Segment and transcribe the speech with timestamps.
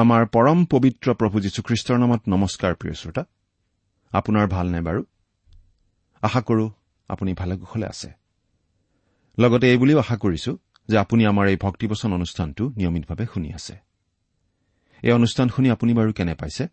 [0.00, 3.22] আমাৰ পৰম পবিত্ৰ প্ৰভু যীশুখ্ৰীষ্টৰ নামত নমস্কাৰ প্ৰিয় শ্ৰোতা।
[4.12, 5.02] আপোনাৰ ভালনে বাৰু?
[6.22, 6.66] আশা কৰো
[7.08, 8.08] আপুনি ভালে কুশলে আছে।
[9.38, 10.58] লগতে এই বুলিও আশা কৰিছো
[10.88, 13.74] যে আপুনি আমাৰ এই ভক্তিবচন অনুষ্ঠানটো নিয়মিতভাৱে শুনি আছে।
[15.02, 16.64] এই অনুষ্ঠান শুনি আপুনি বাৰু কেনে পাইছে?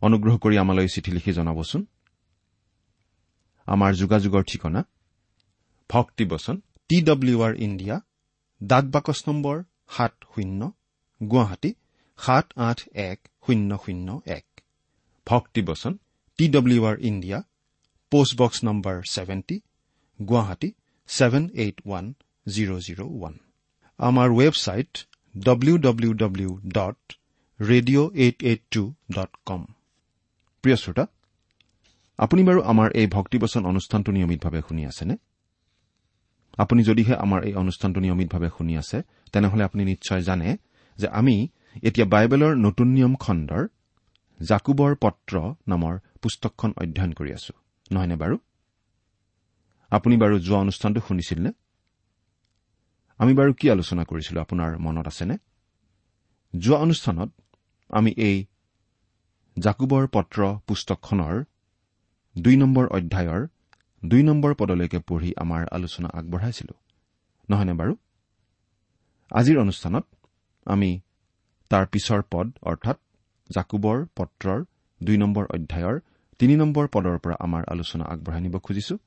[0.00, 1.86] অনুগ্ৰহ কৰি আমালৈ চিঠি লিখি জনাবচোন।
[3.66, 4.80] আমাৰ যোগাযোগৰ ঠিকনা
[5.90, 6.56] ভক্তিবচন
[6.88, 7.96] টি ডব্লিউ আৰ ইণ্ডিয়া
[8.62, 9.56] ডাক বাকচ নম্বৰ
[9.88, 10.60] সাত শূন্য
[11.20, 11.74] গুৱাহাটী
[12.18, 12.78] সাত আঠ
[13.10, 14.08] এক শূন্য শূন্য
[14.38, 14.46] এক।
[15.26, 15.92] ভক্তিবচন
[16.38, 17.38] T W R India
[18.12, 19.56] post box number seventy
[20.20, 20.68] Guwahati
[21.08, 22.04] seven eight one
[22.46, 23.34] zero' zero' one.
[23.98, 24.92] আমাৰ website
[25.34, 26.98] W W W dot
[27.60, 28.82] radio' eight eight two
[29.16, 29.62] dot com
[30.64, 31.04] প্ৰিয় শ্ৰোতা
[32.18, 35.14] আপুনি বাৰু আমাৰ এই ভক্তিবচন অনুষ্ঠানটো নিয়মিতভাৱে শুনি আছেনে?
[36.58, 38.98] আপুনি যদিহে আমাৰ এই অনুষ্ঠানটো নিয়মিতভাৱে শুনি আছে
[39.32, 40.48] তেনেহলে আপুনি নিশ্চয় জানে
[40.96, 41.36] যে আমি
[41.82, 43.68] এতিয়া বাইবেলৰ নতুন নিয়ম খণ্ডৰ
[44.42, 47.52] জাকুবৰ পত্ৰ নামৰ পুস্তকখন অধ্যয়ন কৰি আছো।
[47.92, 48.38] নহয়নে বাৰু?
[49.90, 51.52] আপুনি বাৰু যোৱা অনুষ্ঠানটো শুনিছিল নে
[53.18, 55.36] আমি বাৰু কি আলোচনা কৰিছিলো আপোনাৰ মনত আছেনে?
[56.58, 57.30] যোৱা অনুষ্ঠানত
[57.88, 58.46] আমি এই
[59.58, 61.44] জাকুবৰ পত্ৰ পুস্তকখনৰ
[62.38, 63.46] দুই নম্বৰ অধ্যায়ৰ
[64.04, 66.74] দুই নম্বৰ পদলৈকে পঢ়ি আমাৰ আলোচনা আগবঢ়াইছিলো।
[67.50, 67.96] নহয়নে বাৰু?
[69.30, 70.06] আজিৰ অনুষ্ঠানত
[70.64, 71.00] আমি
[71.70, 72.98] তাৰ পিছৰ পদ অৰ্থাৎ
[73.50, 74.60] জাকুবৰ পত্ৰৰ
[75.00, 75.96] দুই নম্বৰ অধ্যায়ৰ
[76.38, 78.98] তিনি নম্বৰ পদৰ পৰা আমাৰ আলোচনা আগবঢ়াই নিব খুজিছো।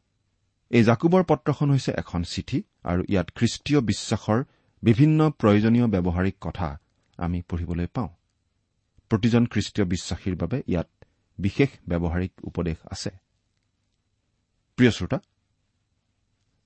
[0.72, 4.40] এই জাকুবৰ পত্ৰখন হৈছে এখন চিঠি আৰু ইয়াত খ্ৰীষ্টীয় বিশ্বাসৰ
[4.84, 6.68] বিভিন্ন প্ৰয়োজনীয় ব্যৱহাৰিক কথা
[7.18, 8.10] আমি পঢ়িবলৈ পাওঁ।
[9.12, 10.90] প্ৰতিজন খ্ৰীষ্টীয় বিশ্বাসীৰ বাবে ইয়াত
[11.40, 13.12] বিশেষ ব্যৱহাৰিক উপদেশ আছে।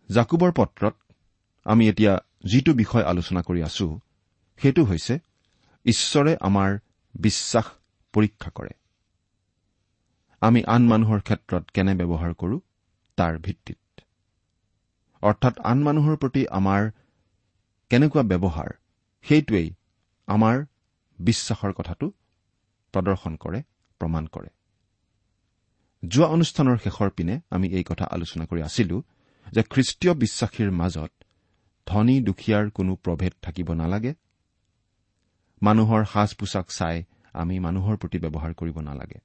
[0.09, 0.95] জাকুবৰ পত্ৰত
[1.65, 2.13] আমি এতিয়া
[2.45, 3.99] যিটো বিষয় আলোচনা কৰি আছো
[4.59, 5.19] সেইটো হৈছে
[5.86, 6.78] ঈশ্বৰে আমাৰ
[7.16, 7.66] বিশ্বাস
[8.13, 8.69] পৰীক্ষা কৰে।
[10.42, 12.60] আমি আন মানুহৰ ক্ষেত্ৰত কেনে ব্যৱহাৰ কৰো
[13.18, 13.78] তাৰ ভিত্তিত।
[15.22, 16.92] অৰ্থাৎ আন মানুহৰ প্ৰতি আমাৰ
[17.89, 18.69] কেনেকুৱা ব্যৱহাৰ
[19.22, 19.74] সেইটোৱেই
[20.28, 20.66] আমাৰ
[21.19, 22.12] বিশ্বাসৰ কথাটো
[22.94, 23.63] প্ৰদৰ্শন কৰে
[24.00, 24.50] প্ৰমাণ কৰে।
[26.06, 29.04] যোৱা অনুষ্ঠানৰ শেষৰ পিনে আমি এই কথা আলোচনা কৰি আছিলো
[29.51, 31.12] যে খ্ৰীষ্টীয় বিশ্বাসীৰ মাজত
[31.88, 34.13] ধনী দুখীয়াৰ কোনো প্ৰভেদ থাকিব নালাগে।
[35.62, 36.98] মানুহৰ সাজ পোছাক চাই
[37.34, 39.19] আমি মানুহৰ প্ৰতি ব্যৱহাৰ কৰিব নালাগে।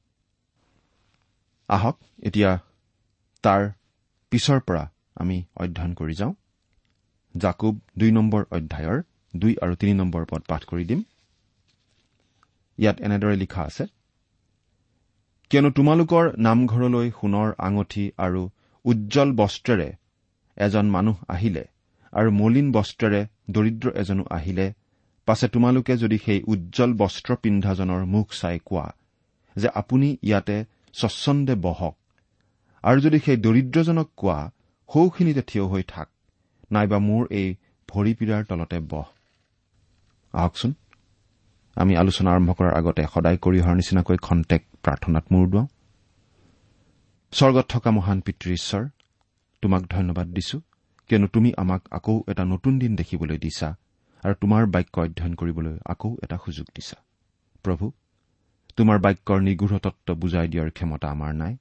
[1.69, 2.50] আহক এতিয়া
[3.44, 3.62] তাৰ
[4.33, 4.85] পিছৰ পৰা
[5.17, 6.35] আমি অধ্যয়ন কৰি যাওঁ।
[7.35, 8.99] জাকুব দুই নম্বৰ অধ্যায়ৰ
[9.35, 11.00] দুই আৰু তিনি নম্বৰ পদ পাঠ কৰি দিম।
[12.79, 13.85] ইয়াত এনেদৰে লিখা আছে
[15.50, 18.43] কিয়নো তোমালোকৰ নামঘৰলৈ সোণৰ আঙঠি আৰু
[18.85, 19.88] উজ্জ্বল বস্ত্ৰেৰে
[20.56, 21.65] এজন মানুহ আহিলে
[22.12, 24.67] আৰু মলিন বস্ত্ৰেৰে দৰিদ্ৰ এজনো আহিলে
[25.26, 28.87] পাছে তোমালোকে যদি সেই উজ্জ্বল বস্ত্ৰ পিন্ধাজনৰ মুখ চাই কোৱা
[29.56, 30.56] যে আপুনি ইয়াতে
[30.93, 31.94] স্বচ্ছন্দে বহক
[32.84, 34.38] আৰু যদি সেই দৰিদ্ৰজনক কোৱা
[34.88, 36.08] সৌখিনিতে থিয় হৈ থাক
[36.73, 37.49] নাইবা মোৰ এই
[37.88, 39.06] ভৰি পীড়াৰ তলতে বহ।
[40.34, 40.73] আহকচোন
[41.76, 45.67] আমি আলোচনা আৰম্ভ কৰাৰ আগতে সদায় কৰি অহাৰ নিচিনাকৈ খন্তেক প্ৰাৰ্থনাত মূৰ দুৱাওঁ।
[47.32, 48.82] স্বৰ্গত থকা মহান পিতৃ ঈশ্বৰ
[49.62, 50.56] তোমাক ধন্যবাদ দিছো
[51.11, 53.69] কিয়নো তুমি আমাক আকৌ এটা নতুন দিন দেখিবলৈ দিছা।
[54.24, 56.96] আৰু তোমাৰ বাক্য অধ্যয়ন কৰিবলৈ আকৌ এটা সুযোগ দিছা।
[57.64, 57.92] প্ৰভু
[58.76, 61.56] তোমাৰ বাক্যৰ নিগৃঢ় তত্ব বুজাই দিয়াৰ ক্ষমতা আমাৰ নাই।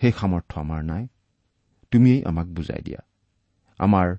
[0.00, 1.08] সেই সামৰ্থ্য আমাৰ নাই।
[1.92, 3.00] তুমিয়েই আমাক বুজাই দিয়া।
[3.78, 4.16] আমাৰ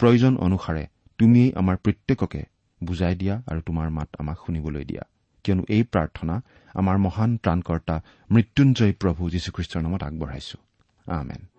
[0.00, 0.86] প্ৰয়োজন অনুসাৰে
[1.18, 2.42] তুমিয়েই আমাৰ প্ৰত্যেককে
[2.84, 5.02] বুজাই দিয়া আৰু তোমাৰ মাত আমাক শুনিবলৈ দিয়া।
[5.44, 6.34] কিয়নো এই প্ৰাৰ্থনা
[6.74, 7.96] আমাৰ মহান ত্ৰাণকৰ্তা
[8.30, 10.58] মৃত্যুঞ্জয় প্ৰভু যীশুখ্ৰীষ্টৰ নামত আগবঢ়াইছো।
[11.06, 11.55] আমেন।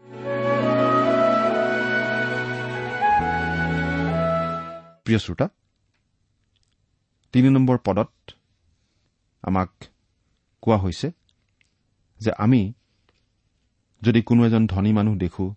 [5.08, 5.48] প্ৰিয় শ্ৰোতা
[7.34, 8.12] তিনি নম্বৰ পদত
[9.44, 9.70] আমাক
[10.62, 11.12] কোৱা হৈছে
[12.20, 12.74] যে আমি
[14.02, 15.56] যদি কোনো এজন ধনী মানুহ দেখো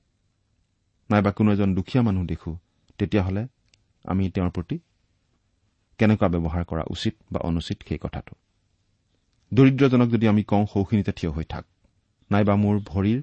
[1.10, 2.50] নাইবা কোনো এজন দুখীয়া মানুহ দেখো
[2.98, 3.42] তেতিয়াহ'লে
[4.04, 4.76] আমি তেওঁৰ প্ৰতি
[5.98, 8.34] কেনেকুৱা ব্যৱহাৰ কৰা উচিত বা অনুচিত সেই কথাটো?
[9.52, 11.64] দৰিদ্ৰজনক যদি আমি কওঁ সৌখিনিতে থিয় হৈ থাক
[12.30, 13.20] নাইবা মোৰ ভৰিৰ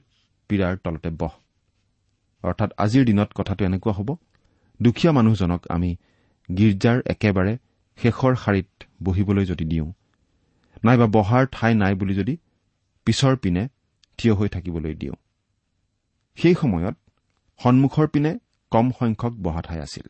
[0.50, 1.34] পীড়াৰ তলতে বহ
[2.44, 4.10] অৰ্থাৎ আজিৰ দিনত কথাটো এনেকুৱা হ'ব
[4.82, 5.96] দুখীয়া মানুহজনক আমি
[6.50, 7.58] গীৰ্জাৰ একেবাৰে
[7.98, 9.94] শেষৰ শাৰীত বহিবলৈ যদি দিওঁ
[10.84, 12.38] নাইবা বহাৰ ঠাই নাই বুলি যদি
[13.06, 13.70] পিছৰ পিনে
[14.18, 15.16] থিয় হৈ থাকিবলৈ দিওঁ।
[16.38, 16.96] সেই সময়ত
[17.60, 18.40] সন্মুখৰ পিনে
[18.72, 20.08] কম সংখ্যক বহা ঠাই আছিল।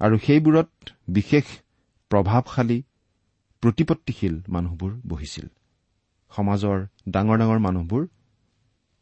[0.00, 0.68] আৰু সেইবোৰত
[1.08, 1.44] বিশেষ
[2.10, 2.82] প্ৰভাৱশালী
[3.62, 5.46] প্ৰতিপত্তিশীল মানুহবোৰ বহিছিল।
[6.30, 6.78] সমাজৰ
[7.08, 8.02] ডাঙৰ ডাঙৰ মানুহবোৰ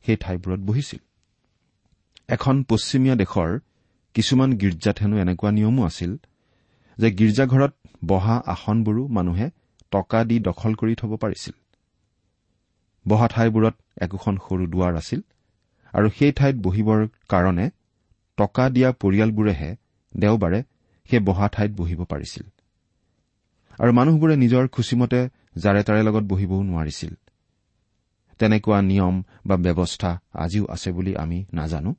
[0.05, 1.01] সেই ঠাইবোৰত বহিছিল।
[2.29, 3.51] এখন পশ্চিমীয়া দেশৰ
[4.15, 6.13] কিছুমান গীৰ্জাত হেনো এনেকুৱা নিয়মো আছিল
[6.99, 7.73] যে গীৰ্জাঘৰত
[8.07, 9.47] বহা আসনবোৰো মানুহে
[9.93, 11.55] টকা দি দখল কৰি থব পাৰিছিল।
[13.07, 15.21] বহা ঠাইবোৰত একোখন সৰু দুৱাৰ আছিল
[15.95, 17.67] আৰু সেই ঠাইত বহিবৰ কাৰণে
[18.39, 19.71] টকা দিয়া পৰিয়ালবোৰেহে
[20.15, 20.61] দেওবাৰে
[21.11, 22.47] সেই বহা ঠাইত বহিব পাৰিছিল।
[23.79, 25.21] আৰু মানুহবোৰে নিজৰ খুচিমতে
[25.57, 27.13] জাৰে তাৰে লগত বহিবও নোৱাৰিছিল।
[28.41, 29.17] তেনেকুৱা নিয়ম
[29.47, 31.93] বা ব্যৱস্থা আজিও আছে বুলি আমি নাজানো।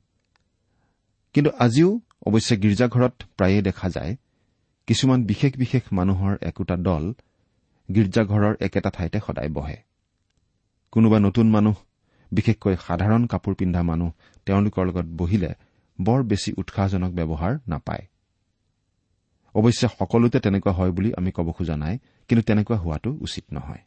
[1.34, 1.90] কিন্তু আজিও
[2.26, 4.16] অৱশ্যে গীৰ্জাঘৰত প্ৰায়ে দেখা যায়
[4.88, 7.04] কিছুমান বিশেষ বিশেষ মানুহৰ একোটা দল
[7.88, 9.78] গীৰ্জাঘৰৰ একেটা ঠাইতে সদায় বহে।
[10.92, 11.76] কোনোবা নতুন মানুহ
[12.32, 14.10] বিশেষকৈ সাধাৰণ কাপোৰ পিন্ধা মানুহ
[14.46, 15.50] তেওঁলোকৰ লগত বহিলে
[15.98, 18.04] বৰ বেছি উৎসাহজনক ব্যৱহাৰ নাপায়।
[19.54, 23.82] অৱশ্যে সকলোতে তেনেকুৱা হয় বুলি আমি ক'ব খোজা নাই কিন্তু তেনেকুৱা হোৱাটো উচিত নহয়।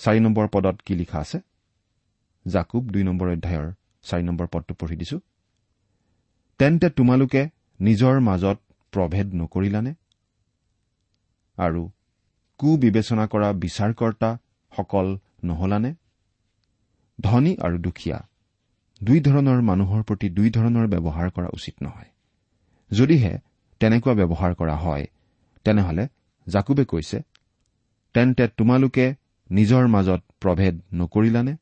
[0.00, 1.38] চাৰি নম্বৰ পদত কি লিখা আছে?
[2.46, 3.68] জাকুব দুই নম্বৰ অধ্যায়ৰ
[4.02, 5.18] চাৰি নম্বৰ পদটো পঢ়ি দিছো।
[6.60, 7.42] তেন্তে তোমালোকে
[7.80, 8.58] নিজৰ মাজত
[8.92, 9.92] প্ৰভেদ নকৰিলানে?
[11.58, 11.82] আৰু
[12.60, 15.06] কুবিবেচনা কৰা বিচাৰকৰ্তাসকল
[15.44, 15.90] নহলানে?
[17.20, 18.18] ধনী আৰু দুখীয়া
[19.02, 22.10] দুই ধৰণৰ মানুহৰ প্ৰতি দুই ধৰণৰ ব্যৱহাৰ কৰা উচিত নহয়।
[22.90, 23.32] যদিহে
[23.80, 25.06] তেনেকুৱা ব্যৱহাৰ কৰা হয়
[25.64, 26.04] তেনেহলে
[26.46, 27.18] জাকুবে কৈছে
[28.14, 29.06] তেন্তে তোমালোকে
[29.50, 31.54] নিজৰ মাজত প্ৰভেদ নকৰিলানে?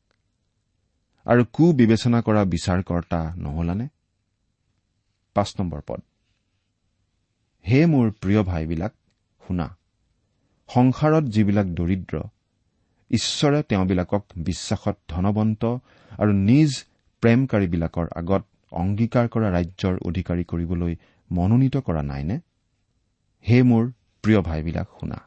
[1.25, 3.87] আৰু কুবিবেচনা কৰা বিচাৰকৰ্তা নহলানে?
[5.39, 6.01] পাঁচ নম্বৰ পদ।
[7.65, 8.93] হে মোৰ প্ৰিয় ভাইবিলাক
[9.47, 9.67] শুনা।
[10.69, 12.23] সংসাৰত যিবিলাক দৰিদ্ৰ
[13.11, 15.65] ঈশ্বৰে তেওঁবিলাকক বিশ্বাসত ধনবন্ত
[16.19, 16.71] আৰু নিজ
[17.23, 20.95] প্ৰেমকাৰীবিলাকৰ আগত অংগীকাৰ কৰা ৰাজ্যৰ অধিকাৰী কৰিবলৈ
[21.31, 22.39] মনোনীত কৰা নাইনে?
[23.47, 23.91] হে মোৰ
[24.23, 25.17] প্ৰিয় ভাইবিলাক শুনা।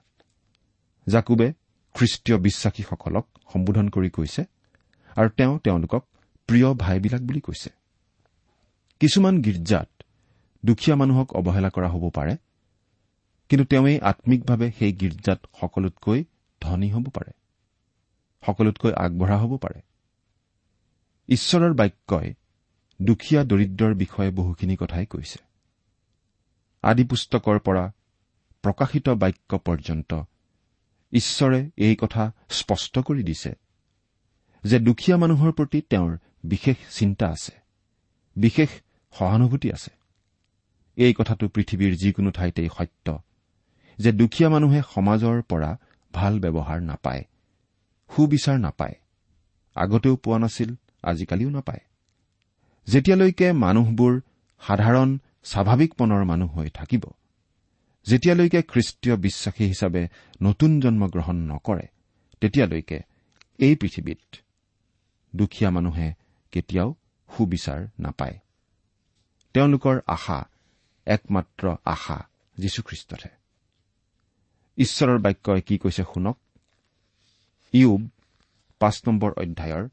[1.08, 1.52] জাকুবে
[1.94, 4.44] খ্ৰীষ্টীয় বিশ্বাসীসকলক সম্বোধন কৰি কৈছে
[5.16, 6.02] আৰু তেওঁ তেওঁলোকক
[6.48, 7.70] প্ৰিয় ভাইবিলাক বুলি কৈছে।
[9.00, 9.88] কিছুমান গীৰ্জাত
[10.64, 12.36] দুখীয়া মানুহক অৱহেলা কৰা হ'ব পাৰে
[13.50, 16.24] কিন্তু তেওঁৱেই আম্মিকভাৱে সেই গীৰ্জাত সকলোতকৈ
[16.60, 17.32] ধনী হ'ব পাৰে
[18.42, 19.80] সকলোতকৈ আগবঢ়া হ'ব পাৰে।
[21.28, 22.34] ঈশ্বৰৰ বাক্যই
[23.00, 25.38] দুখীয়া দৰিদ্ৰৰ বিষয়ে বহুখিনি কথাই কৈছে।
[26.84, 27.84] আদি পুস্তকৰ পৰা
[28.64, 30.10] প্ৰকাশিত বাক্য পৰ্যন্ত
[31.12, 33.52] ঈশ্বৰে এই কথা স্পষ্ট কৰি দিছে
[34.64, 36.12] যে দুখীয়া মানুহৰ প্ৰতি তেওঁৰ
[36.44, 37.52] বিশেষ চিন্তা আছে
[38.36, 38.70] বিশেষ
[39.12, 40.01] সহানুভূতি আছে।
[40.96, 43.06] এই কথাটো পৃথিৱীৰ যিকোনো ঠাইতেই সত্য
[43.98, 45.70] যে দুখীয়া মানুহে সমাজৰ পৰা
[46.12, 47.22] ভাল ব্যৱহাৰ নাপায়
[48.10, 48.96] সুবিচাৰ নাপায়
[49.76, 50.70] আগতেও পোৱা নাছিল
[51.02, 51.82] আজিকালিও নাপায়।
[52.86, 54.12] যেতিয়ালৈকে মানুহবোৰ
[54.62, 57.04] সাধাৰণ স্বাভাৱিক মনৰ মানুহ হৈ থাকিব
[58.06, 60.02] যেতিয়ালৈকে খ্ৰীষ্টীয় বিশ্বাসী হিচাপে
[60.42, 61.86] নতুন জন্ম গ্ৰহণ নকৰে
[62.40, 62.98] তেতিয়ালৈকে
[63.58, 64.22] এই পৃথিৱীত
[65.36, 66.08] দুখীয়া মানুহে
[66.52, 66.88] কেতিয়াও
[67.30, 68.36] সুবিচাৰ নাপায়।
[69.54, 70.38] তেওঁলোকৰ আশা
[71.06, 72.18] একমাত্ৰ আশা
[72.58, 73.30] যীশুখ্ৰীষ্টতহে
[74.78, 76.36] ঈশ্বৰৰ বাক্যই কি কৈছে শুনক?
[77.74, 78.02] ইউব
[78.80, 79.84] পাঁচ নম্বৰ অধ্যায়ৰ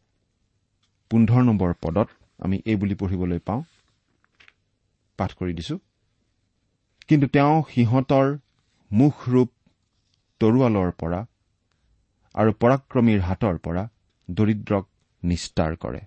[1.11, 2.07] পোন্ধৰ নম্বৰ পদত
[2.39, 3.61] আমি এই বুলি পঢ়িবলৈ পাওঁ।
[5.17, 5.75] পাঠ কৰি দিছো।
[7.07, 8.27] কিন্তু তেওঁ সিহঁতৰ
[8.91, 9.49] মুখৰূপ
[10.41, 11.21] তৰোৱালৰ পৰা
[12.35, 13.83] আৰু পৰাক্ৰমীৰ হাতৰ পৰা
[14.29, 14.85] দৰিদ্ৰক
[15.23, 16.01] নিস্তাৰ কৰে।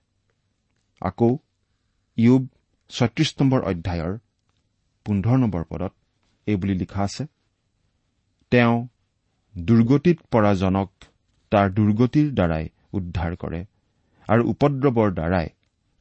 [1.02, 1.30] আকৌ
[2.16, 2.42] ইউব
[2.90, 4.18] ছয়ত্ৰিশ নম্বৰ অধ্যায়ৰ
[5.06, 5.92] পোন্ধৰ নম্বৰ পদত
[6.46, 7.24] এই বুলি লিখা আছে
[8.52, 8.76] তেওঁ
[9.54, 10.90] দুৰ্গতিত পৰা জনক
[11.52, 13.60] তাৰ দুৰ্গতিৰ দ্বাৰাই উদ্ধাৰ কৰে
[14.28, 15.48] আৰু উপদ্ৰৱৰ দ্বাৰাই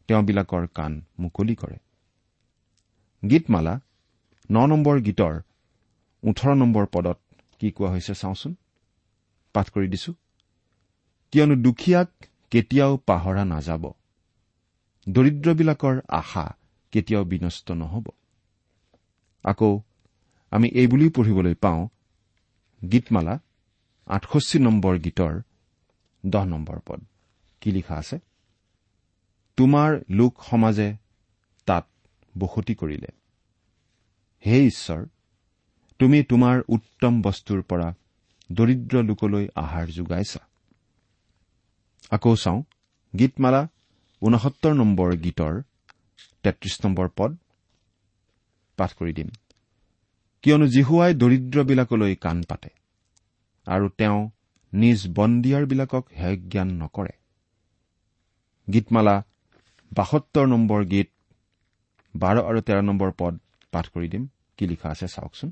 [0.10, 1.78] তেওঁবিলাকৰ কাণ মুকলি কৰে।
[3.24, 3.74] গীতমালা
[4.50, 5.36] ন নম্বৰ গীতৰ
[6.24, 7.20] ওঠৰ নম্বৰ পদত
[7.62, 8.54] কি কোৱা হৈছে চাওঁচোন
[9.56, 10.12] পাঠ কৰি দিছো
[11.34, 12.10] কিয়নো দুখীয়াক
[12.52, 13.84] কেতিয়াও পাহৰা নাযাব।
[15.08, 16.46] দৰিদ্ৰবিলাকৰ আশা
[16.94, 18.06] কেতিয়াও বিনষ্ট নহ'ব।
[19.44, 19.80] আকৌ
[20.52, 21.88] আমি এই বুলিও পঢ়িবলৈ পাওঁ
[22.92, 23.40] গীতমালা
[24.06, 25.42] আঠষষ্ঠি নম্বৰ গীতৰ
[26.26, 27.00] দহ নম্বৰ পদ।
[27.62, 28.20] কি লিখা আছে?
[29.58, 30.98] তোমাৰ লোক সমাজে
[31.66, 31.86] তাত
[32.40, 33.08] বসতি কৰিলে।
[34.46, 35.02] হে ঈশ্বৰ
[36.00, 37.94] তুমি তোমাৰ উত্তম বস্তুৰ পৰা
[38.52, 40.40] দৰিদ্ৰ লোকলৈ আহাৰ যোগাইছা।
[42.12, 42.64] আকৌ চাওঁ
[43.20, 43.68] গীতমালা
[44.22, 45.62] ঊনসত্তৰ নম্বৰ গীতৰ
[46.44, 47.38] তেত্ৰিশ নম্বৰ পদ।
[48.82, 49.30] পাঠ কৰি দিম।
[50.44, 52.70] কিয়নো জিহুৱাই দৰিদ্ৰবিলাকলৈ কাণ পাতে
[53.68, 54.20] আৰু তেওঁ
[54.74, 57.14] নিজ বন্দীয়াৰবিলাকক হেয় জ্ঞান নকৰে।
[58.68, 59.16] গীতমালা
[59.92, 61.10] বাসত্তৰ নম্বৰ গীত
[62.14, 63.34] বাৰ আৰু তেৰ নম্বৰ পদ
[63.74, 64.24] পাঠ কৰি দিম।
[64.58, 65.50] কি লিখা আছে চাওকচোন?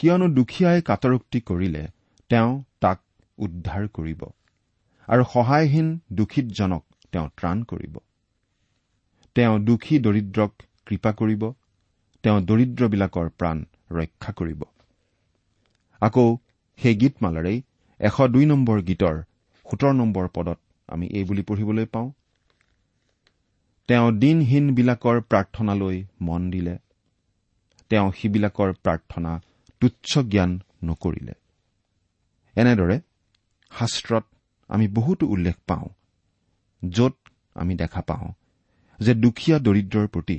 [0.00, 1.82] কিয়নো দুখীয়াই কাটৰোক্তি কৰিলে
[2.30, 2.50] তেওঁ
[2.82, 2.98] তাক
[3.38, 4.20] উদ্ধাৰ কৰিব
[5.08, 7.94] আৰু সহায়হীন দুখীতজনক তেওঁ ত্ৰাণ কৰিব।
[9.36, 10.52] তেওঁ দুখী দৰিদ্ৰক
[10.86, 11.42] কৃপা কৰিব
[12.24, 13.56] তেওঁ দৰিদ্ৰবিলাকৰ প্ৰাণ
[13.90, 14.60] ৰক্ষা কৰিব।
[16.02, 16.36] আকৌ
[16.78, 17.58] সেই গীতমালাৰেই
[18.00, 19.16] এশ দুই নম্বৰ গীতৰ
[19.66, 20.58] সোতৰ নম্বৰ পদত
[20.88, 22.08] আমি এই বুলি পঢ়িবলৈ পাওঁ।
[23.88, 26.78] তেওঁ দিনহীনবিলাকৰ প্ৰাৰ্থনালৈ মন দিলে।
[27.90, 29.32] তেওঁ সিবিলাকৰ প্ৰাৰ্থনা
[29.80, 30.50] তুচ্ছ জ্ঞান
[30.84, 31.34] নকৰিলে।
[32.56, 32.96] এনেদৰে
[33.72, 34.24] শাস্ত্ৰত
[34.68, 35.88] আমি বহুতো উল্লেখ পাওঁ
[36.82, 37.16] য'ত
[37.54, 38.28] আমি দেখা পাওঁ
[39.00, 40.38] যে দুখীয়া দৰিদ্ৰৰ প্ৰতি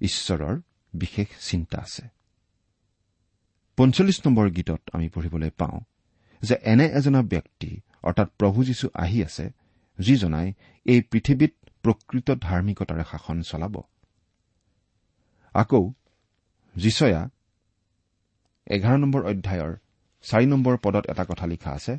[0.00, 0.56] ঈশ্বৰৰ
[0.98, 2.04] বিশেষ চিন্তা আছে।
[3.78, 5.78] পঞ্চল্লিছ নম্বৰ গীতত আমি পঢ়িবলৈ পাওঁ
[6.42, 7.70] যে এনে এজনা ব্যক্তি
[8.02, 9.46] অৰ্থাৎ প্ৰভু যীশু আহি আছে
[9.98, 10.48] যিজনাই
[10.86, 11.52] এই পৃথিৱীত
[11.84, 13.74] প্ৰকৃত ধাৰ্মিকতাৰে শাসন চলাব।
[15.54, 15.82] আকৌ
[16.76, 17.22] যিচয়া
[18.66, 19.72] এঘাৰ নম্বৰ অধ্যায়ৰ
[20.24, 21.98] চাৰি নম্বৰ পদত এটা কথা লিখা আছে।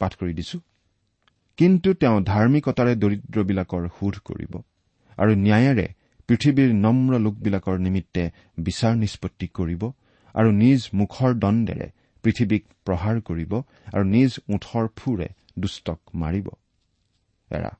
[0.00, 0.58] পাঠ কৰি দিছো।
[1.58, 4.52] কিন্তু তেওঁ ধাৰ্মিকতাৰে দৰিদ্ৰবিলাকৰ সোধ কৰিব
[5.18, 5.86] আৰু ন্যায়েৰে
[6.28, 9.82] পৃথিৱীৰ নম্ৰ লোকবিলাকৰ নিমিত্তে বিচাৰ নিষ্পত্তি কৰিব
[10.34, 11.88] আৰু নিজ মুখৰ দণ্ডেৰে
[12.22, 13.52] পৃথিৱীক প্ৰহাৰ কৰিব
[13.94, 15.28] আৰু নিজ ওঠৰ ফুৰে
[15.58, 16.48] দুষ্টক মাৰিব।
[17.50, 17.70] এৰা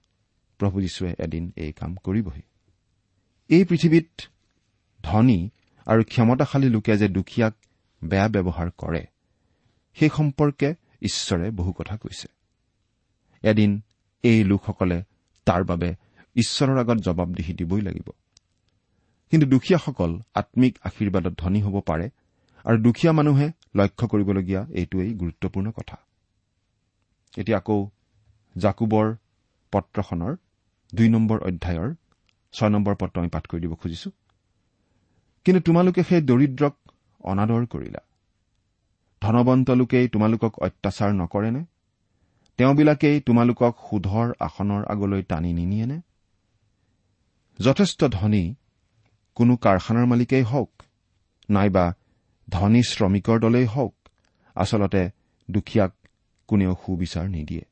[0.58, 2.42] প্ৰভু যীশুৱে এদিন এই কাম কৰিবহি।
[3.48, 4.22] এই পৃথিৱীত
[5.02, 5.50] ধনী
[5.86, 7.54] আৰু ক্ষমতাশালী লোকে যে দুখীয়াক
[8.04, 9.06] বেয়া ব্যৱহাৰ কৰে
[9.94, 12.28] সেই সম্পৰ্কে ঈশ্বৰে বহু কথা কৈছে।
[13.42, 13.80] এদিন
[14.22, 15.02] এই লোকসকলে
[15.46, 15.94] তাৰ বাবে
[16.36, 18.10] ঈশ্বৰৰ আগত জবাবদিহি দিবই লাগিব।
[19.30, 22.11] কিন্তু দুখীয়াসকল আম্মিক আশীৰ্বাদত ধনী হ'ব পাৰে
[22.64, 25.97] আৰু দুখীয়া মানুহে লক্ষ্য কৰিবলগীয়া এইটোৱেই গুৰুত্বপূৰ্ণ কথা।
[27.38, 27.90] এতিয়া আকৌ
[28.56, 29.14] জাকুবৰ
[29.73, 30.37] পত্ৰখনৰ
[30.95, 31.95] দুই নম্বৰ অধ্যায়ৰ
[32.52, 34.11] ছয় নম্বৰ পত্ৰ আমি পাঠ কৰি দিব খুজিছো।
[35.45, 36.75] কিন্তু তোমালোকে সেই দৰিদ্ৰক
[37.21, 37.99] অনাদৰ কৰিলা।
[39.23, 41.64] ধনবন্ত লোকেই তোমালোকক অত্যাচাৰ নকৰেনে?
[42.56, 46.00] তেওঁবিলাকেই তোমালোকক সুধৰ আসনৰ আগলৈ টানি নিনিয়েনে?
[47.59, 48.54] যথেষ্ট ধনী
[49.36, 50.70] কোনো কাৰখানাৰ মালিকেই হওক
[51.50, 51.84] নাইবা
[52.48, 53.94] ধনী শ্ৰমিকৰ দলেই হওক
[54.56, 55.02] আচলতে
[55.50, 55.92] দুখীয়াক
[56.48, 57.64] কোনেও সুবিচাৰ নিদিয়ে।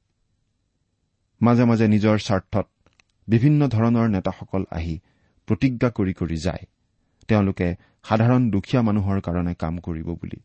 [1.40, 2.66] মাজে মাজে নিজৰ স্বাৰ্থত
[3.28, 4.94] বিভিন্ন ধৰণৰ নেতাসকল আহি
[5.49, 6.64] প্ৰতিজ্ঞা কৰি কৰি যায়।
[7.28, 7.68] তেওঁলোকে
[8.04, 10.40] সাধাৰণ দুখীয়া মানুহৰ কাৰণে কাম কৰিব বুলি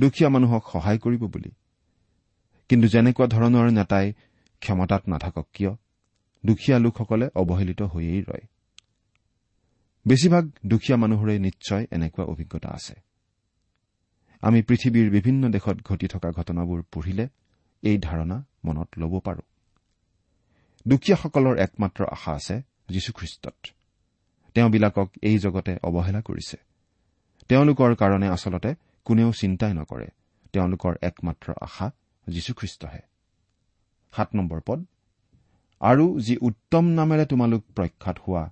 [0.00, 1.50] দুখীয়া মানুহক সহায় কৰিব বুলি।
[2.68, 4.06] কিন্তু যেনেকুৱা ধৰণৰ নেতাই
[4.62, 5.72] ক্ষমতাত নাথাকক কিয়?
[6.44, 8.44] দুখীয়া লোকসকলে অৱহেলিত হৈয়েই ৰয়।
[10.08, 12.94] বেছিভাগ দুখীয়া মানুহৰে নিশ্চয় এনেকুৱা অভিজ্ঞতা আছে।
[14.40, 17.28] আমি পৃথিৱীৰ বিভিন্ন দেশত ঘটি থকা ঘটনাবোৰ পঢ়িলে
[17.82, 19.40] এই ধাৰণা মনত ল'ব পাৰো।
[20.88, 23.66] দুখীয়াসকলৰ একমাত্ৰ আশা আছে যীশুখ্ৰীষ্টত।
[24.54, 26.56] তেওঁবিলাকক এই জগতে অৱহেলা কৰিছে।
[27.48, 30.06] তেওঁলোকৰ কাৰণে আচলতে কোনেও চিন্তাই নকৰে।
[30.52, 31.90] তেওঁলোকৰ একমাত্ৰ আশা
[32.28, 33.00] যীশুখ্ৰীষ্টহে।
[34.12, 34.84] সাত নম্বৰ পদ
[35.80, 38.50] আৰু যি উত্তম নামেৰে তোমালোক প্ৰখ্যাত হোৱা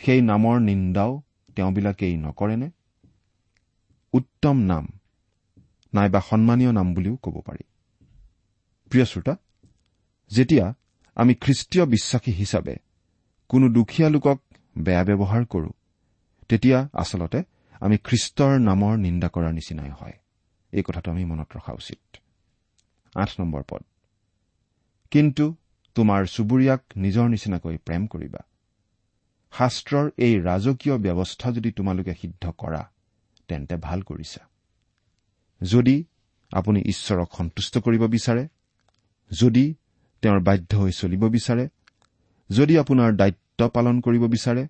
[0.00, 1.22] সেই নামৰ নিন্দাও
[1.56, 2.70] তেওঁবিলাকেই নকৰেনে?
[4.12, 4.88] উত্তম নাম
[5.94, 7.62] নাইবা সন্মানীয় নাম বুলিও ক'ব পাৰি।
[8.90, 9.36] প্ৰিয় শ্ৰোতা
[10.30, 10.74] যেতিয়া
[11.14, 12.76] আমি খ্ৰীষ্টীয় বিশ্বাসী হিচাপে
[13.48, 14.38] কোনো দুখীয়া লোকক
[14.78, 15.70] বেয়া ব্যৱহাৰ কৰো
[16.48, 17.42] তেতিয়া আচলতে
[17.80, 20.12] আমি খ্ৰীষ্টৰ নামৰ নিন্দা কৰাৰ নিচিনাই হয়।
[20.72, 22.16] এই কথাটো আমি মনত ৰখা উচিত।
[23.14, 23.82] আঠ নম্বৰ পদ।
[25.10, 25.54] কিন্তু
[25.94, 28.38] তোমাৰ চুবুৰীয়াক নিজৰ নিচিনাকৈ প্ৰেম কৰিবা।
[29.58, 32.90] শাস্ত্ৰৰ এই ৰাজকীয় ব্যৱস্থা যদি তোমালোকে সিদ্ধ কৰা
[33.48, 34.48] তেন্তে ভাল কৰিছা।
[35.62, 36.04] যদি
[36.52, 38.48] আপুনি ঈশ্বৰক সন্তুষ্ট কৰিব বিচাৰে
[39.40, 39.74] যদি
[40.22, 41.68] তেওঁৰ বাধ্য হৈ চলিব বিচাৰে
[42.50, 44.68] যদি আপোনাৰ দায়িত্ব পালন কৰিব বিচাৰে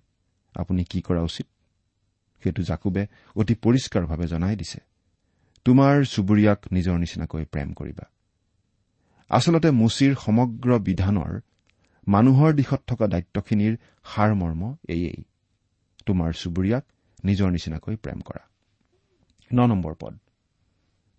[0.55, 1.47] আপুনি কি কৰা উচিত?
[2.43, 4.79] সেইটো জাকুবে অতি পৰিষ্কাৰভাৱে জনাই দিছে।
[5.65, 8.05] তোমাৰ চুবুৰীয়াক নিজৰ নিচিনাকৈ প্ৰেম কৰিবা।
[9.29, 11.41] আচলতে মুচিৰ সমগ্ৰ বিধানৰ
[12.07, 13.73] মানুহৰ দিশত থকা দায়িত্বখিনিৰ
[14.03, 15.23] সাৰমৰ্ম এয়েই।
[16.05, 16.83] তোমাৰ চুবুৰীয়াক
[17.25, 18.43] নিজৰ নিচিনাকৈ প্ৰেম কৰা।
[19.53, 20.13] ন নম্বৰ পদ।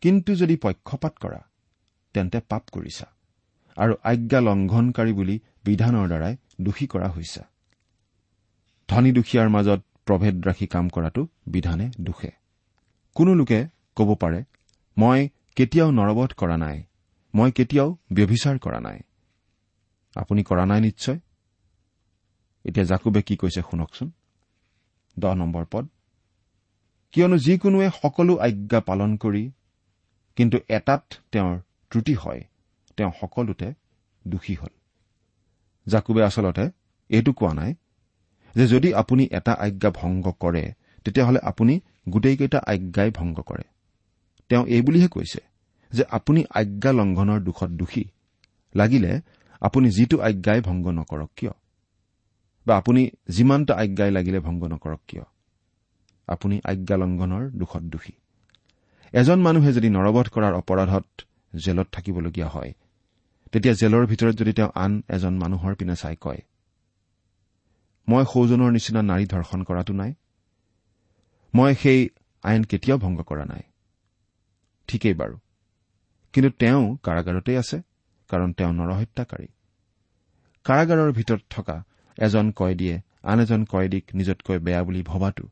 [0.00, 1.40] কিন্তু যদি পক্ষপাত কৰা
[2.14, 3.07] তেন্তে পাপ কৰিছা
[3.77, 7.40] আৰু আজ্ঞা লংঘনকাৰী বুলি বিধানৰ দ্বাৰাই দোষী কৰা হৈছে।
[8.88, 12.31] ধনী দুখীয়াৰ মাজত প্ৰভেদ ৰাখি কাম কৰাটো বিধানে দোষে।
[13.14, 14.44] কোনো লোকে ক'ব পাৰে
[14.96, 16.83] মই কেতিয়াও নৰবধ কৰা নাই।
[17.35, 18.98] মই কেতিয়াও ব্যভিচাৰ কৰা নাই।
[20.16, 21.18] আপুনি কৰা নাই নিশ্চয়?
[22.64, 24.11] এতিয়া জাকুবে কি কৈছে শুনকচোন।
[25.18, 25.87] দহ নম্বৰ পদ।
[27.12, 29.51] কিয়নো যিকোনোৱে সকলো আজ্ঞা পালন কৰি
[30.37, 31.57] কিন্তু এটাত তেওঁৰ
[31.90, 32.42] ত্ৰুটি হয়
[32.97, 33.73] তেওঁ সকলোতে
[34.27, 34.68] দোষী হল।
[35.87, 36.71] জাকুবে আচলতে
[37.09, 37.75] এইটো কোৱা নাই
[38.55, 40.73] যে যদি আপুনি এটা আজ্ঞা ভংগ কৰে
[41.05, 43.64] তেতিয়াহ'লে আপুনি গোটেইকেইটা আজ্ঞাই ভংগ কৰে।
[44.49, 45.40] তেওঁ এই বুলিহে কৈছে
[45.92, 48.05] যে আপুনি আজ্ঞা লংঘনৰ দোষত দোষী।
[48.75, 49.21] লাগিলে
[49.61, 51.51] আপুনি যিটো আজ্ঞাই ভংগ নকৰক কিয়?
[52.66, 55.23] বা আপুনি যিমানটা আজ্ঞাই লাগিলে ভংগ নকৰক কিয়?
[56.27, 58.12] আপুনি আজ্ঞা লংঘনৰ দোষত দোষী।
[59.12, 61.07] এজন মানুহে যদি নৰবধ কৰাৰ অপৰাধত
[61.57, 62.75] জেলত থাকিবলগীয়া হয়
[63.53, 66.38] তেতিয়া জেলৰ ভিতৰত যদি তেওঁ আন এজন মানুহৰ পিনে চাই কয়
[68.09, 70.14] মই সৌজনৰ নিচিনা নাৰী ধৰ্ষণ কৰাটো নাই।
[71.55, 72.09] মই সেই
[72.42, 73.62] আইন কেতিয়াও ভংগ কৰা নাই।
[74.88, 75.38] ঠিকেই বাৰু।
[76.33, 77.83] কিন্তু তেওঁ কাৰাগাৰতেই আছে।
[78.28, 79.48] কাৰণ তেওঁ নৰহত্যাকাৰী।
[80.64, 81.76] কাৰাগাৰৰ ভিতৰত থকা
[82.18, 85.44] এজন কয়দীয়ে আন এজন কয়দীক নিজতকৈ বেয়া বুলি ভবাটো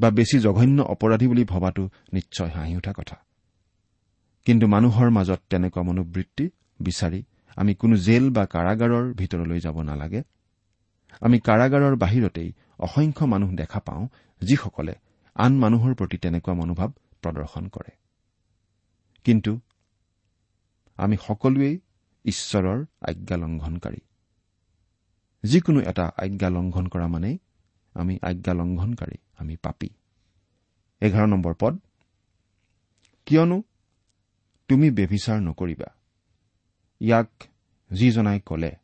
[0.00, 1.82] বা বেছি জঘন্য অপৰাধী বুলি ভবাটো
[2.12, 3.16] নিশ্চয় হাঁহি উঠা কথা।
[4.46, 7.20] কিন্তু মানুহৰ মাজত তেনেকুৱা মনোবৃত্তি বিচাৰি
[7.56, 10.22] আমি কোনো জেল বা কাৰাগাৰৰ ভিতৰলৈ যাব নালাগে।
[11.20, 14.08] আমি কাৰাগাৰৰ বাহিৰতেই অসংখ্য মানুহ দেখা পাওঁ
[14.40, 14.94] যিসকলে
[15.36, 16.90] আন মানুহৰ প্ৰতি তেনেকুৱা মনোভাৱ
[17.22, 17.92] প্ৰদৰ্শন কৰে।
[19.24, 19.60] কিন্তু
[20.98, 21.80] আমি সকলোৱেই
[22.24, 24.00] ঈশ্বৰৰ আজ্ঞা লংঘনকাৰী
[25.42, 27.38] যিকোনো এটা আজ্ঞা লংঘন কৰা মানেই
[27.94, 29.88] আমি আজ্ঞা লংঘনকাৰী আমি পাপী।
[31.00, 31.78] এঘাৰ নম্বৰ পদ।
[33.26, 33.62] কিয়নো
[34.68, 35.86] তুমি বেভিচাৰ নকৰিবা।
[37.00, 37.30] ইয়াক
[37.90, 38.76] যিজনাই কলে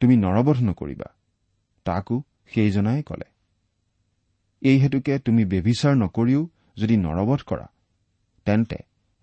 [0.00, 1.06] তুমি নৰবধ নকৰিবা
[1.84, 3.24] তাকো সেইজনাই কলে।
[4.60, 7.66] এই হেতুকে তুমি বেভিচাৰ নকৰিও যদি নৰবধ কৰা
[8.44, 8.76] তেন্তে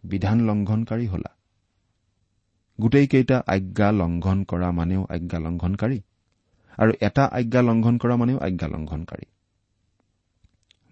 [0.03, 1.32] বিধান লংঘনকাৰী হলা।
[2.83, 5.99] গোটেইকেইটা আজ্ঞা লংঘন কৰা মানেও আজ্ঞা লংঘনকাৰী
[6.77, 9.25] আৰু এটা আজ্ঞা লংঘন কৰা মানেও আজ্ঞা লংঘনকাৰী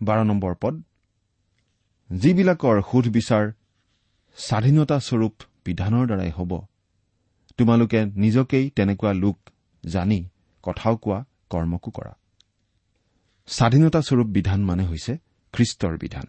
[0.01, 0.75] বাৰ নম্বৰ পদ।
[2.09, 3.45] যিবিলাকৰ সোধ বিচাৰ
[4.37, 6.51] স্বাধীনতাস্বৰূপ বিধানৰ দ্বাৰাই হ'ব
[7.59, 9.37] তোমালোকে নিজকেই তেনেকুৱা লোক
[9.83, 10.19] জানি
[10.63, 11.19] কথাও কোৱা
[11.51, 12.13] কৰ্মকো কৰা।
[13.47, 15.13] স্বাধীনতাস্বৰূপ বিধান মানে হৈছে
[15.53, 16.27] খ্ৰীষ্টৰ বিধান।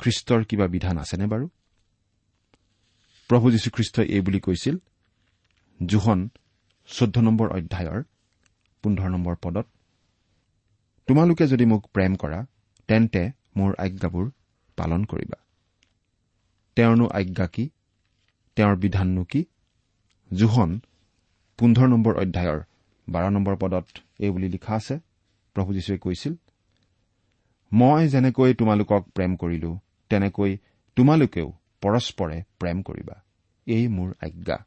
[0.00, 1.46] খ্ৰীষ্টৰ কিবা বিধান আছেনে বাৰু?
[3.28, 4.76] প্ৰভু যীশুখ্ৰীষ্টই এই বুলি কৈছিল
[5.86, 6.28] জোহন
[6.88, 8.02] চৈধ্য নম্বৰ অধ্যায়ৰ
[8.82, 9.66] পোন্ধৰ নম্বৰ পদত
[11.06, 12.46] তোমালোকে যদি মোক প্ৰেম কৰা
[12.88, 13.22] তেন্তে
[13.56, 14.30] মোৰ আজ্ঞাবোৰ
[14.76, 15.38] পালন কৰিবা।
[16.76, 17.70] তেওঁৰনো আজ্ঞা কি?
[18.56, 19.44] তেওঁৰ বিধাননো কি?
[20.34, 20.80] জোহন
[21.58, 22.60] পোন্ধৰ নম্বৰ অধ্যায়ৰ
[23.08, 23.86] বাৰ নম্বৰ পদত
[24.18, 24.98] এই বুলি লিখা আছে।
[25.54, 26.34] প্ৰভু যীশুৱে কৈছিল
[27.72, 29.70] মই যেনেকৈ তোমালোকক প্ৰেম কৰিলো
[30.10, 30.58] তেনেকৈ
[30.96, 33.22] তোমালোকেও পৰস্পৰে প্ৰেম কৰিবা।
[33.66, 34.64] এই মোৰ আজ্ঞা।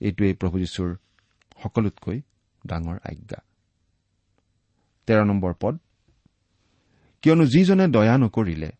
[0.00, 0.96] এইটোৱেই প্ৰভু যীশুৰ
[1.62, 2.20] সকলোতকৈ
[2.66, 3.38] ডাঙৰ আজ্ঞা।
[5.06, 5.78] তেৰ নম্বৰ পদ।
[7.22, 8.72] কিয়নো যিজনে দয়া নকৰিলে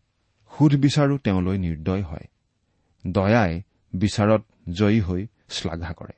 [0.57, 2.27] সুধ বিচাৰো তেওঁলৈ নিৰ্দয় হয়।
[3.07, 3.61] দয়াই
[3.95, 4.41] বিচাৰত
[4.73, 6.13] জয়ী হৈ শ্লাঘা কৰে।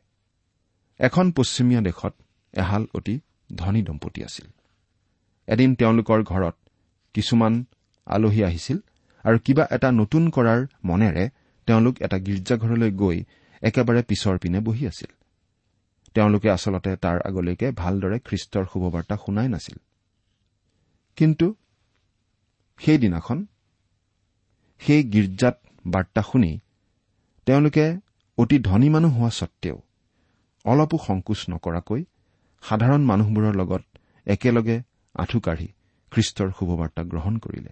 [0.97, 2.13] এখন পশ্চিমীয়া দেশত
[2.53, 3.19] এহাল অতি
[3.55, 4.47] ধনী দম্পতী আছিল।
[5.47, 6.55] এদিন তেওঁলোকৰ ঘৰত
[7.13, 7.65] কিছুমান
[8.05, 8.77] আলহী আহিছিল।
[9.25, 11.23] আৰু কিবা এটা নতুন কৰাৰ মনেৰে
[11.67, 13.17] তেওঁলোক এটা গীৰ্জাঘৰলৈ গৈ
[13.61, 15.11] একেবাৰে পিছৰ পিনে বহি আছিল।
[16.15, 19.77] তেওঁলোকে আচলতে তাৰ আগলৈকে ভালদৰে খ্ৰীষ্টৰ শুভবাৰ্তা শুনাই নাছিল।
[21.17, 21.47] কিন্তু
[22.79, 23.37] সেইদিনাখন
[24.81, 26.51] সেই গীৰ্জাত বাৰ্তা শুনি
[27.47, 27.85] তেওঁলোকে
[28.37, 29.77] অতি ধনী মানুহ হোৱা সত্বেও
[30.65, 32.01] অলপো সংকোচ নকৰাকৈ
[32.63, 33.83] সাধাৰণ মানুহবোৰৰ লগত
[34.27, 34.77] একেলগে
[35.15, 35.67] আঁঠু কাঢ়ি
[36.11, 37.71] খ্ৰীষ্টৰ শুভবাৰ্তা গ্ৰহণ কৰিলে।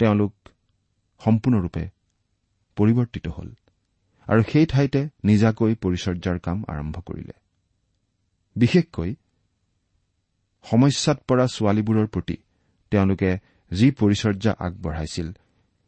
[0.00, 0.32] তেওঁলোক
[1.20, 1.84] সম্পূৰ্ণৰূপে
[2.76, 3.50] পৰিৱৰ্তিত হ'ল
[4.26, 7.34] আৰু সেই ঠাইতে নিজাকৈ পৰিচৰ্যাৰ কাম আৰম্ভ কৰিলে।
[8.56, 9.10] বিশেষকৈ
[10.64, 12.36] সমস্যাত পৰা ছোৱালীবোৰৰ প্ৰতি
[12.92, 13.30] তেওঁলোকে
[13.70, 15.28] যি পৰিচৰ্যা আগবঢ়াইছিল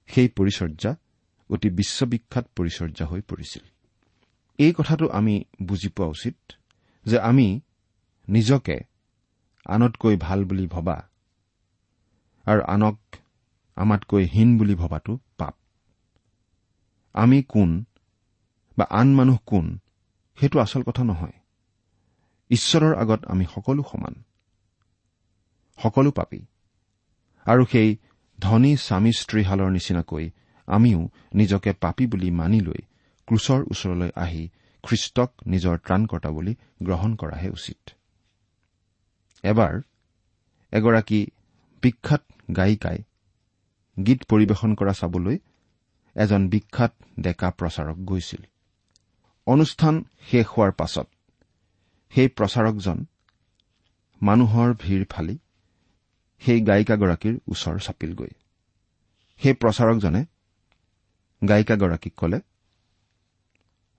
[0.08, 0.90] সেই পৰিচৰ্যা
[1.50, 3.64] অতি বিশ্ববিখ্যাত পৰিচৰ্যা হৈ পৰিছিল।
[4.58, 6.36] এই কথাটো আমি বুজি পোৱা উচিত
[7.06, 7.48] যে আমি
[8.28, 8.76] নিজকে
[9.66, 10.96] আনতকৈ ভাল বুলি ভবা
[12.46, 12.98] আৰু আনক
[13.78, 15.54] আমাতকৈ হীন বুলি ভবাটো পাপ।
[17.14, 17.70] আমি কোন
[18.78, 19.66] বা আন মানুহ কোন
[20.38, 21.36] সেইটো আচল কথা নহয়।
[22.50, 24.14] ঈশ্বৰৰ আগত আমি সকলো সমান
[25.78, 26.40] সকলো পাপী।
[27.46, 27.90] আৰু সেই
[28.38, 30.24] ধনী স্বামী স্ত্ৰীহালৰ নিচিনাকৈ
[30.68, 31.00] আমিও
[31.34, 32.80] নিজকে পাপী বুলি মানি লৈ
[33.28, 34.42] ক্ৰুচৰ ওচৰলৈ আহি
[34.84, 37.80] খ্ৰীষ্টক নিজৰ ত্ৰাণকৰ্তা বুলি গ্ৰহণ কৰাহে উচিত।
[39.44, 39.74] এবাৰ
[40.72, 41.20] এগৰাকী
[41.82, 42.22] বিখ্যাত
[42.56, 42.98] গায়িকাই
[44.06, 45.36] গীত পৰিৱেশন কৰা চাবলৈ
[46.16, 48.42] এজন বিখ্যাত ডেকা প্ৰচাৰক গৈছিল।
[49.46, 49.94] অনুষ্ঠান
[50.28, 51.06] শেষ হোৱাৰ পাছত
[52.12, 52.98] সেই প্ৰচাৰকজন
[54.22, 55.36] মানুহৰ ভিৰ ফালি
[56.42, 58.32] সেই গায়িকাগৰাকীৰ ওচৰ চাপিলগৈ।
[59.40, 60.22] সেই প্ৰচাৰকজনে
[61.42, 62.38] গায়িকাগৰাকীক কলে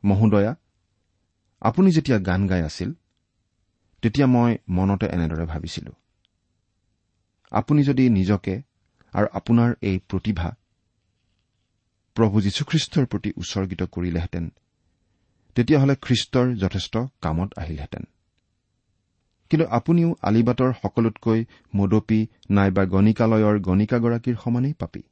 [0.04, 0.54] মহোদয়া
[1.62, 2.90] আপুনি যেতিয়া গান গাই আছিল
[4.04, 5.92] তেতিয়া মই মনতে এনেদৰে ভাবিছিলো।
[7.52, 8.54] আপুনি যদি নিজকে
[9.14, 10.50] আৰু আপোনাৰ এই প্ৰতিভা
[12.16, 14.46] প্ৰভু যীশুখ্ৰীষ্টৰ প্ৰতি উৎসৰ্গিত কৰিলেহেঁতেন
[15.56, 18.04] তেতিয়াহ'লে খ্ৰীষ্টৰ যথেষ্ট কামত আহিলহেঁতেন।
[19.52, 21.40] কিন্তু আপুনিও আলিবাটৰ সকলোতকৈ
[21.76, 22.20] মদপী
[22.50, 25.04] নাইবা গণিকালয়ৰ গণিকাগৰাকীৰ সমানেই পাপী।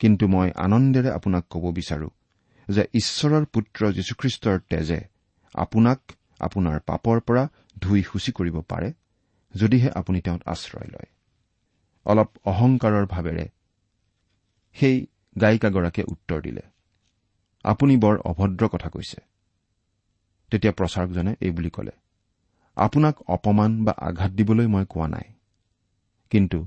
[0.00, 2.08] কিন্তু মই আনন্দেৰে আপোনাক ক'ব বিচাৰো
[2.68, 5.00] যে ঈশ্বৰৰ পুত্ৰ যীশুখ্ৰীষ্টৰ তেজে
[5.54, 6.00] আপোনাক
[6.40, 7.44] আপোনাৰ পাপৰ পৰা
[7.80, 8.92] ধুই সূচী কৰিব পাৰে
[9.54, 11.11] যদিহে আপুনি তেওঁত আশ্ৰয় লয়।
[12.06, 13.46] অলপ অহংকাৰৰ ভাৱেৰে
[14.76, 14.96] সেই
[15.36, 16.64] গায়িকাগৰাকীয়ে উত্তৰ দিলে
[17.64, 19.20] আপুনি বৰ অভদ্ৰ কথা কৈছে।
[20.52, 21.94] তেতিয়া প্ৰচাৰকজনে এই বুলি ক'লে
[22.76, 25.26] আপোনাক অপমান বা আঘাত দিবলৈ মই কোৱা নাই
[26.32, 26.58] কিন্তু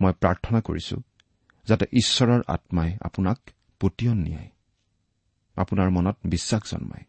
[0.00, 0.96] মই প্ৰাৰ্থনা কৰিছো
[1.66, 3.38] যাতে ঈশ্বৰৰ আত্মাই আপোনাক
[3.80, 4.50] পতিয়ন নিয়ায়
[5.56, 7.06] আপোনাৰ মনত বিশ্বাস জন্মায়।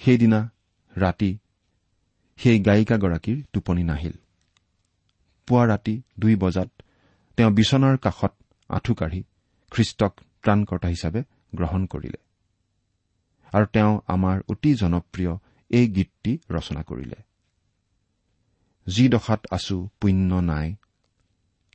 [0.00, 0.40] সেইদিনা
[0.96, 1.30] ৰাতি
[2.38, 4.16] সেই গায়িকাগৰাকীৰ টোপনি নাহিল।
[5.46, 6.70] পুৱা ৰাতি দুই বজাত
[7.36, 8.32] তেওঁ বিচনাৰ কাষত
[8.70, 9.22] আঁঠু কাঢ়ি
[9.70, 11.20] খ্ৰীষ্টক ত্ৰাণকৰ্তা হিচাপে
[11.54, 12.20] গ্ৰহণ কৰিলে।
[13.52, 15.32] আৰু তেওঁ আমাৰ অতি জনপ্ৰিয়
[15.70, 17.16] এই গীতটি ৰচনা কৰিলে।
[18.86, 20.76] যি দশাত আছো পুণ্য নাই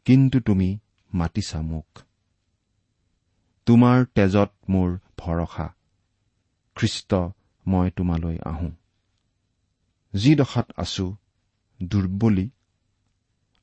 [0.05, 0.79] কিন্তু তুমি
[1.13, 1.99] মাতিছা মোক।
[3.65, 5.67] তোমাৰ তেজত মোৰ ভৰসা
[6.75, 7.11] খ্ৰীষ্ট
[7.67, 8.71] মই তোমালৈ আহোঁ।
[10.13, 11.15] যি দশাত আছো
[11.83, 12.49] দুৰ্বলী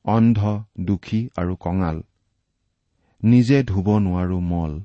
[0.05, 2.03] অন্ধ দুখী আৰু কঙাল।
[3.23, 4.81] নিজে ধুব নোৱাৰো মল।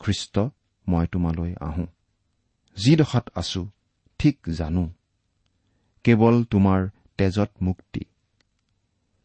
[0.00, 0.38] খ্ৰীষ্ট
[0.88, 1.86] মই তোমালৈ আহোঁ।
[2.96, 3.70] দশাত আছো
[4.18, 4.90] ঠিক জানো।
[6.04, 8.00] কেৱল তোমাৰ তেজত মুক্তি।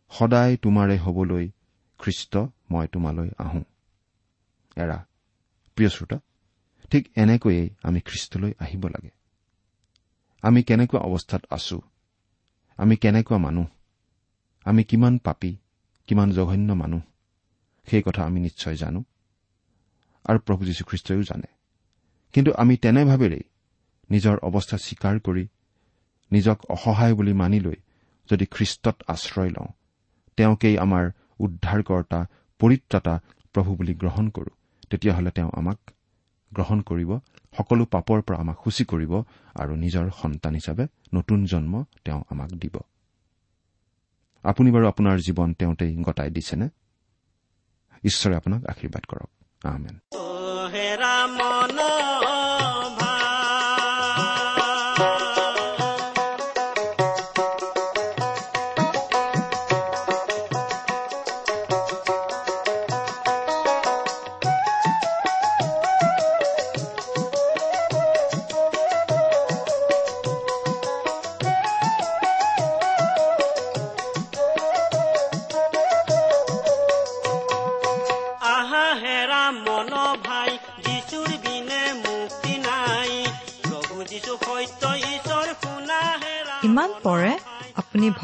[0.09, 1.51] সদায় তোমাৰে হবলৈ
[1.97, 2.37] খ্ৰীষ্ট
[2.71, 3.63] মই তোমালৈ আহোঁ।
[4.75, 5.05] এৰা
[5.75, 6.19] প্ৰিয় শ্ৰোতা
[6.91, 9.09] ঠিক এনেকৈয়ে আমি খ্ৰীষ্টলৈ আহিব লাগে।
[10.41, 11.81] আমি কেনেকুৱা অৱস্থাত আছো?
[12.77, 13.65] আমি কেনেকুৱা মানুহ?
[14.65, 15.55] আমি কিমান পাপী
[16.07, 17.01] কিমান জঘন্য মানুহ
[17.89, 19.03] সেই কথা আমি নিশ্চয় জানো।
[20.25, 21.47] আৰু প্ৰভু যীশুখ্ৰীষ্টইও জানে।
[22.33, 23.43] কিন্তু আমি তেনেভাৱেৰেই
[24.11, 25.47] নিজৰ অৱস্থা স্বীকাৰ কৰি
[26.31, 27.75] নিজক অসহায় বুলি মানি লৈ
[28.31, 29.67] যদি খ্ৰীষ্টত আশ্ৰয় লওঁ
[30.37, 32.25] তেওঁকেই আমাৰ উদ্ধাৰকৰ্তা
[32.59, 33.19] পৰিত্ৰাতা
[33.53, 34.55] প্ৰভু বুলি গ্ৰহণ কৰোঁ
[34.89, 35.77] তেতিয়াহ'লে তেওঁ আমাক
[36.53, 37.19] গ্ৰহণ কৰিব
[37.57, 39.21] সকলো পাপৰ পৰা আমাক সূচী কৰিব
[39.55, 42.77] আৰু নিজৰ সন্তান হিচাপে নতুন জন্ম তেওঁ আমাক দিব।
[44.43, 46.69] আপুনি বাৰু আপোনাৰ জীৱন তেওঁতেই গতাই দিছেনে?
[48.03, 49.29] ঈশ্বৰে আপোনাক আশীৰ্বাদ কৰক।
[49.65, 49.95] আহমেন